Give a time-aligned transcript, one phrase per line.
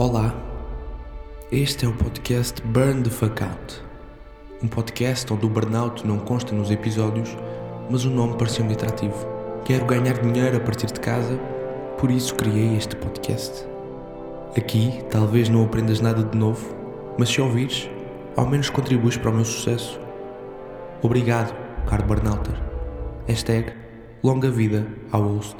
[0.00, 0.34] Olá,
[1.52, 3.82] este é o podcast Burn the Fuck Out.
[4.62, 7.36] Um podcast onde o burnout não consta nos episódios,
[7.90, 9.26] mas o nome pareceu-me atrativo.
[9.62, 11.38] Quero ganhar dinheiro a partir de casa,
[11.98, 13.66] por isso criei este podcast.
[14.56, 16.74] Aqui talvez não aprendas nada de novo,
[17.18, 17.86] mas se ouvires,
[18.38, 20.00] ao menos contribuis para o meu sucesso.
[21.02, 21.54] Obrigado,
[21.86, 22.58] caro burnouter.
[23.28, 23.74] Hashtag
[24.24, 25.58] longa vida ao host.